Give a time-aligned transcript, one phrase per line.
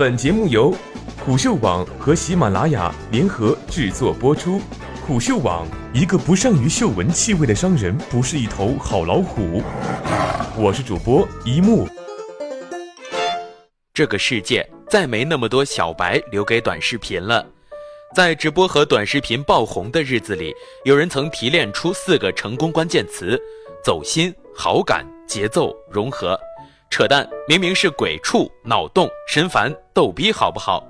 [0.00, 0.74] 本节目由
[1.22, 4.58] 虎嗅网和喜马拉雅联合制作播出。
[5.06, 9.62] 虎嗅网：一个不善于嗅闻气味的商人，不是一头好老虎。
[10.56, 11.86] 我是主播一木。
[13.92, 17.44] 这个世界再没那么多小白留给短视频了。
[18.16, 20.54] 在直播和短视频爆红的日子里，
[20.86, 23.38] 有人曾提炼出四个成功关键词：
[23.84, 26.40] 走心、好感、节奏、融合。
[26.90, 30.84] 扯淡，明明是鬼畜、脑洞、神烦、逗逼，好不好？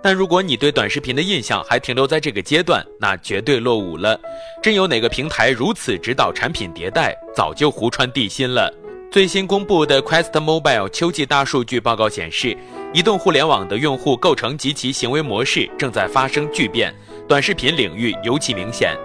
[0.00, 4.18] 但如果你对短视频的印象还停留在这个阶段，那绝对落伍了。
[4.62, 8.72] 真有哪个平台如此指导产品迭代，早就胡穿地心了。
[9.10, 12.56] 最新公布的 Quest Mobile 秋季大数据报告显示，
[12.94, 16.94] 移动互联网的用户构成及其行为模式正在发生巨变，
[17.28, 18.96] 短视频领域尤其明显。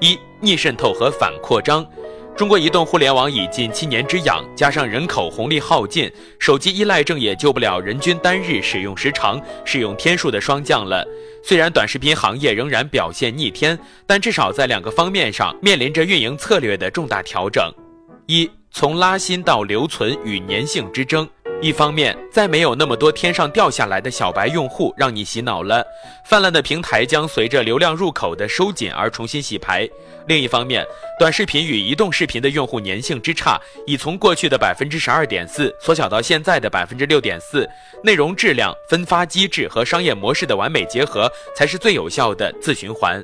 [0.00, 1.86] 一、逆渗透和反扩张。
[2.34, 11.06] 中国移动互联网已近七年之痒，加上人口红利耗尽，手机依赖症也救不了人均单日使用时长、使用天数的双降了。
[11.44, 17.70] 虽然短视频行业仍然表现逆天，但至少在两个方面上面临着运营策略的重大调整。
[18.26, 21.28] 一从拉新到留存与粘性之争，
[21.62, 25.86] 一方面再没有那么多天上掉下来的小白用户让你洗脑了，
[26.24, 29.86] 泛滥的平台将随着流量入口的收紧而重新洗牌；
[30.26, 30.84] 另一方面，
[31.20, 37.64] 短视频与移动视频的用户粘性之差已从过去的百分之十二点四缩小到现在的百分之六点四，
[38.02, 43.22] 内容质量、分发机制和商业模式的完美结合才是最有效的自循环。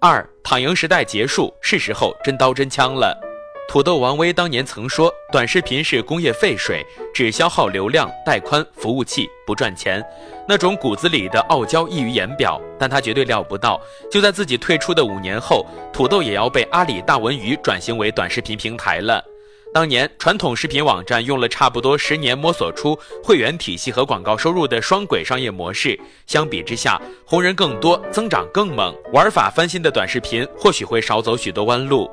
[0.00, 3.29] 二躺赢时代结束，是时候真刀真枪了。
[3.70, 10.04] 土豆王威当年曾说：“短视频是工业废水，只消耗流量、带宽、服务器，不赚钱。”
[10.48, 12.60] 那种骨子里的傲娇溢于言表。
[12.76, 19.24] 但他绝对料不到，就在自己退出的五年后，土豆也要被阿里大文娱转型为短视频平台了。
[19.72, 32.10] 当年传统视频网站用了差不多十年摸索出会员体系和广告收入的双轨商业模式，相比之下，红人更多，增长更猛，玩法翻新的短视频或许会少走许多弯路。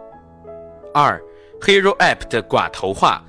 [0.94, 1.20] 二。
[1.62, 3.22] Hero App 的寡头化，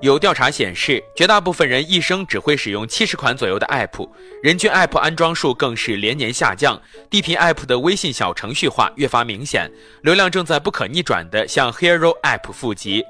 [0.00, 4.08] 有调查显示，绝大部分人一生只会使用七十款左右的 App，
[4.42, 6.80] 人均 App 安装数更是连年下降。
[7.08, 9.70] 低频 App 的微信小程序化越发明显，
[10.02, 13.02] 流量正在不可逆转地向 Hero App 富集。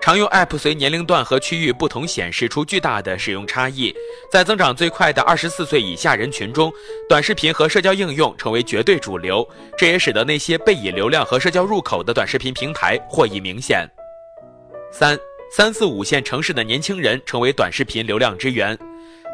[0.00, 3.94] 常用 App 随年龄段和区域不同显示出巨大的使用差异，
[4.32, 6.72] 在增长最快的二十四岁以下人群中，
[7.08, 9.48] 短视频和社交应用成为绝对主流，
[9.78, 13.88] 这也使得那些被以流量和社交入口的短视频平台获益明显。
[14.92, 15.18] 三
[15.50, 18.78] 三四五线城市的年轻人成为短视频流量之源。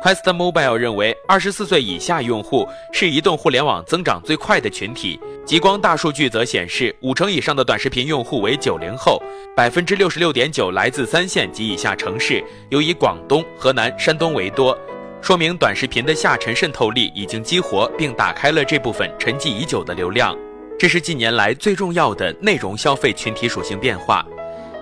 [0.01, 5.19] Quest Mobile 认为，二十四岁以下用户是移动互联网增长最快的群体。
[5.45, 9.21] 极光大数据则显示，五成以上的短视频用户为九零后，
[9.57, 12.41] 百分之六十六点九来自三线及以下城市，
[12.71, 14.79] 尤以广东、河南、山东为多，
[15.21, 20.37] 说明短视频的下沉渗透力已经激活并打开了这部分沉寂已久的流量。
[20.79, 24.25] 这是近年来最重要的内容消费群体属性变化。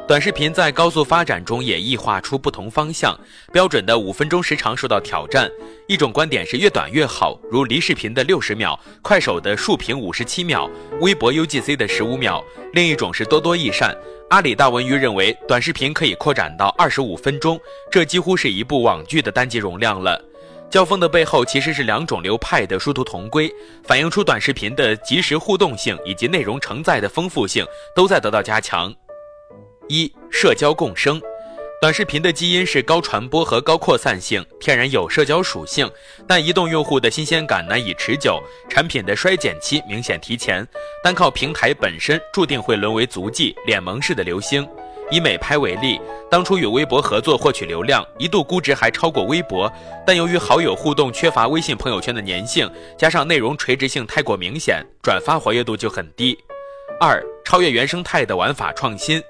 [0.09, 3.19] 短视频在高速发展中也异化出不同方向，
[3.53, 5.51] 标准的五分钟时长受到挑战。
[5.89, 12.43] 一种观点是越短越好，如梨视频的六十秒，快手的竖屏五十七秒，微博 UGC 的十五秒。
[12.73, 13.93] 另一种是多多益善，
[14.31, 17.59] 阿里大文娱认为短视频可以扩展到二十五分钟，
[17.91, 20.25] 这几乎是一部网剧的单集容量了。
[20.71, 23.53] 交锋的背后其实是两种流派的殊途同归，
[23.83, 28.95] 反映出短视频的即时互动性以及内容承载的丰富性都在得到加强。
[29.89, 31.21] 一社交共生，
[31.81, 35.89] 短视频的基因是高传播和高扩散性，天然有社交属性。
[36.27, 40.67] 但移动用户的新鲜感难以持久，产品的衰减期明显提前。
[41.05, 44.67] 单靠平台本身，注定会沦为足迹、脸萌式的流星。
[45.09, 49.73] 以美拍为例，当初与微博合作获取流量，一度估值还超过微博，
[50.05, 52.69] 但由于好友互动缺乏微信朋友圈的粘性，
[52.99, 56.37] 加上内容垂直性太过明显，转发活跃度就很低。
[56.99, 59.23] 二超越原生态的玩法创新。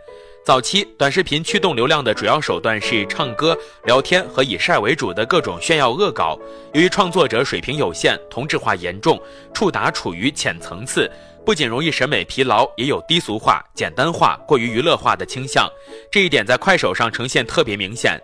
[0.46, 6.38] 早期短视频驱动流量的主要手段是唱歌、聊天和以晒为主的各种炫耀恶搞。
[6.72, 9.20] 由于创作者水平有限，同质化严重，
[9.52, 11.10] 触达处于浅层次，
[11.44, 15.68] 不仅容易审美疲劳，也有低俗化、简单化、过于娱乐化的倾向。
[16.12, 18.16] 这一点在快手上呈现特别明显。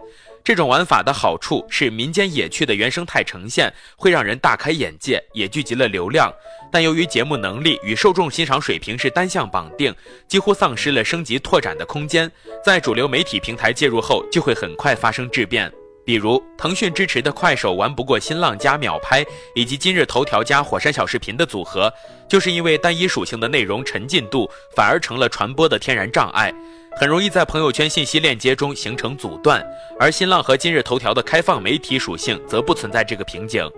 [0.45, 6.33] 这种玩法的好处是民间野趣的原生态呈现会让人大开眼界，也聚集了流量。
[6.73, 9.95] 但由于节目能力与受众欣赏水平是单向绑定，
[10.27, 12.31] 几乎丧失了升级拓展的空间。
[12.65, 15.73] 在主流媒体平台介入后，就会很快发生质变。
[16.05, 19.25] 比如腾讯支持的快手玩不过新浪加秒拍，
[19.55, 21.93] 以及今日头条加火山小视频的组合，
[22.29, 26.53] 就是因为单一属性的内容沉浸度反而成了传播的天然障碍。
[26.95, 29.65] 很容易在朋友圈信息链接中形成阻断，
[29.99, 33.69] 而新浪和今日头条的开放媒体属性则不存在这个瓶颈。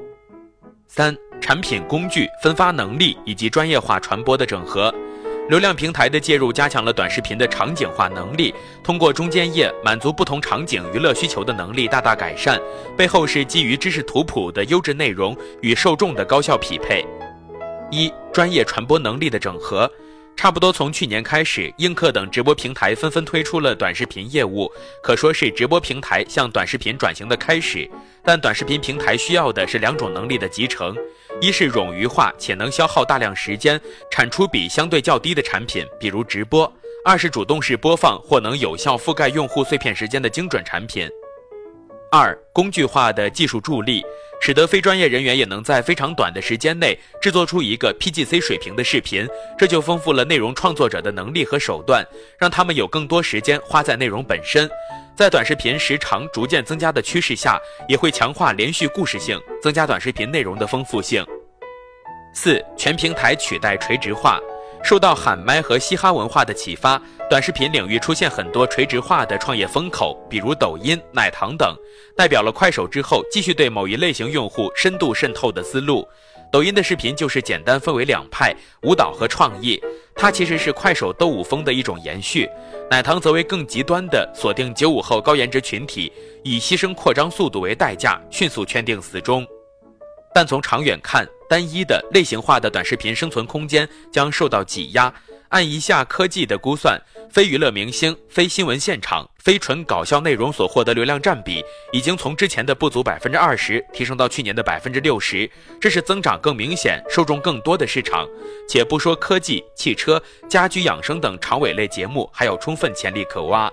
[0.88, 4.92] 三、产品工具分发能力以及专业化传播的整合。
[5.48, 8.52] 流量平台的介入加强了短视频的场景化能力，
[8.82, 12.60] 通过中间页满足不同场景娱乐需求的能力大大改善。
[12.96, 17.04] 背后是基于知识图谱的优质内容与受众的高效匹配。
[17.90, 19.90] 一、专业传播能力的整合。
[20.36, 24.70] 差不多从去年开始，映客等直播平台纷纷推出了短视频业务，
[25.02, 27.90] 可说是直播平台向短视频转型的开始。
[28.22, 30.94] 但短视频平台需要的是两种能力的集成：
[31.40, 36.70] 一是冗余化且能消耗大量时间、产出比相对较低的产品，比如直播；
[37.06, 41.08] 二是主动式播放或能有效覆盖用户碎片时间的精准产品。
[42.16, 44.04] 二、工具化的技术助力。
[44.40, 49.26] 使得非专业人员也能在非常短的时间内制作出一个 PGC 水平的视频，
[49.58, 52.06] 这就丰富了内容创作者的能力和手段，
[52.38, 54.68] 让他们有更多时间花在内容本身。
[55.16, 57.58] 在短视频时长逐渐增加的趋势下，
[57.88, 61.24] 也会强化连续故事性，增加短视频内容的丰富性。
[62.34, 64.38] 四、全平台取代垂直化。
[64.84, 67.00] 受到喊麦和嘻哈文化的启发，
[67.30, 71.74] 短视频领域出现很多垂直化的创业风口，比如抖音、奶糖等，
[72.14, 76.06] 代表了快手之后继续对某一类型用户深度渗透的思路。
[76.52, 79.80] 抖音的视频就是简单分为两派，舞蹈和创意，
[80.14, 82.46] 它其实是快手斗舞风的一种延续。
[82.90, 89.46] 奶糖则为更极端的锁定九五后高颜值群体，以牺牲扩张速度为代价，迅速圈定死忠。
[90.34, 95.12] 但从长远看，单一的类型化的短视频生存空间将受到挤压。
[95.50, 97.00] 按一下科技的估算，
[97.30, 105.48] 非娱乐明星、非新闻现场、非纯搞笑内容所获得流量占比，已经从之前的不足百分之二十提升到去年的百分之六十，
[105.80, 108.26] 这是增长更明显、受众更多的市场。
[108.68, 113.70] 且不说科技、汽车、家居养生等长尾类节目，还有充分潜力可挖。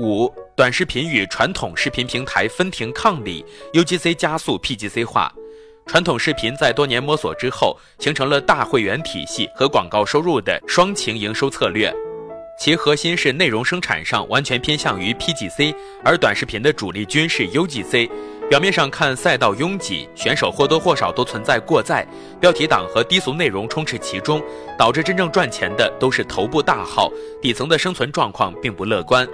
[0.00, 3.44] 五、短视频与传统视频平台分庭抗礼
[3.74, 5.30] ，UGC 加速 PGC 化。
[5.86, 11.92] 传统视频在多年摸索之后，形成了大会员体系和广告收入的双擎营收策略，
[12.58, 15.74] 其核心是内容生产上完全偏向于 PGC，
[16.04, 18.10] 而短视频的主力军是 UGC。
[18.48, 22.06] 表面上看赛道拥挤，选手或多或少都存在过载，
[22.38, 24.42] 标题党和低俗内容充斥其中，
[24.78, 29.26] 导致真正赚钱的都是头部大号，底层的生存状况并不乐观。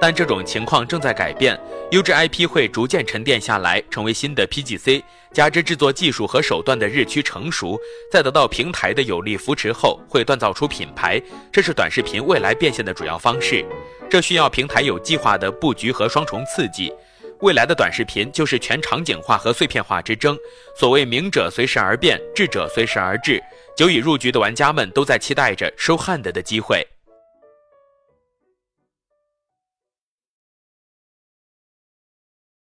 [0.00, 1.58] 但这种情况正在改变，
[1.90, 5.02] 优质 IP 会逐渐沉淀下来，成为新的 PGC。
[5.32, 7.78] 加之制作技术和手段的日趋成熟，
[8.12, 11.20] 在得到平台的有力扶持后，会锻造出品牌。
[11.50, 13.64] 这是短视频未来变现的主要方式。
[14.08, 16.92] 这需要平台有计划的布局和双重刺激。
[17.40, 20.38] 未来的短视频就是全场景化和碎片化之争。
[20.78, 23.42] 所谓明者随时而变，智者随时而至。
[23.76, 26.86] 久已入局的玩家们都在期待着收 hand 的机会。